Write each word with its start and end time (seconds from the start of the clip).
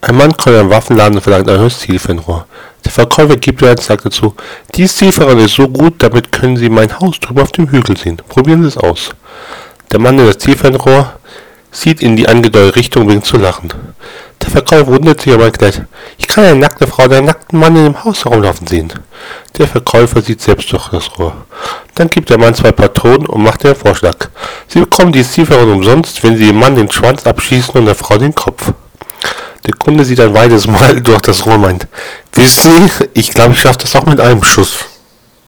Ein 0.00 0.16
Mann 0.16 0.36
kommt 0.36 0.54
in 0.54 0.60
einen 0.60 0.70
Waffenladen 0.70 1.16
und 1.16 1.22
verlangt 1.22 1.48
ein 1.48 1.56
neues 1.56 1.80
Zielfernrohr. 1.80 2.46
Der 2.84 2.92
Verkäufer 2.92 3.36
gibt 3.36 3.60
ihr 3.62 3.70
und 3.70 3.80
sagt 3.80 4.06
dazu, 4.06 4.34
dies 4.76 4.94
Zielfernrohr 4.94 5.38
ist 5.44 5.54
so 5.54 5.68
gut, 5.68 5.94
damit 5.98 6.30
können 6.30 6.56
Sie 6.56 6.68
mein 6.68 7.00
Haus 7.00 7.18
drüber 7.18 7.42
auf 7.42 7.50
dem 7.50 7.68
Hügel 7.68 7.96
sehen. 7.96 8.16
Probieren 8.28 8.62
Sie 8.62 8.68
es 8.68 8.76
aus. 8.76 9.10
Der 9.90 9.98
Mann 9.98 10.14
nimmt 10.14 10.28
das 10.28 10.38
Zielfernrohr, 10.38 11.14
sieht 11.72 12.00
in 12.00 12.14
die 12.14 12.28
angedeutet 12.28 12.76
Richtung 12.76 13.02
und 13.02 13.08
beginnt 13.08 13.26
zu 13.26 13.38
lachen. 13.38 13.72
Der 14.40 14.50
Verkäufer 14.50 14.86
wundert 14.86 15.20
sich 15.20 15.32
aber 15.34 15.46
erklärt, 15.46 15.82
ich 16.16 16.28
kann 16.28 16.44
eine 16.44 16.60
nackte 16.60 16.86
Frau 16.86 17.04
oder 17.04 17.16
einen 17.16 17.26
nackten 17.26 17.58
Mann 17.58 17.74
in 17.74 17.84
dem 17.84 18.04
Haus 18.04 18.24
herumlaufen 18.24 18.68
sehen. 18.68 18.92
Der 19.58 19.66
Verkäufer 19.66 20.22
sieht 20.22 20.40
selbst 20.40 20.70
durch 20.70 20.90
das 20.90 21.18
Rohr. 21.18 21.34
Dann 21.96 22.08
gibt 22.08 22.30
der 22.30 22.38
Mann 22.38 22.54
zwei 22.54 22.70
Patronen 22.70 23.26
und 23.26 23.42
macht 23.42 23.64
den 23.64 23.74
Vorschlag. 23.74 24.28
Sie 24.68 24.78
bekommen 24.78 25.10
die 25.10 25.24
Zielfernrohr 25.24 25.74
umsonst, 25.74 26.22
wenn 26.22 26.36
Sie 26.36 26.46
dem 26.46 26.60
Mann 26.60 26.76
den 26.76 26.90
Schwanz 26.90 27.26
abschießen 27.26 27.74
und 27.74 27.86
der 27.86 27.96
Frau 27.96 28.16
den 28.16 28.34
Kopf. 28.34 28.72
Der 29.68 29.76
Kunde 29.76 30.02
sieht 30.02 30.18
ein 30.18 30.32
weiteres 30.32 30.66
Mal 30.66 31.00
durch 31.02 31.20
das 31.20 31.44
Rohr 31.44 31.58
meint, 31.58 31.86
wissen 32.32 32.88
Sie, 32.88 33.08
ich 33.12 33.30
glaube, 33.30 33.52
ich 33.52 33.60
schaffe 33.60 33.80
das 33.82 33.94
auch 33.94 34.06
mit 34.06 34.18
einem 34.18 34.42
Schuss. 34.42 34.78